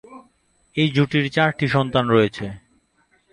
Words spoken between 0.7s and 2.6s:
এই জুটির চারটি সন্তান রয়েছে।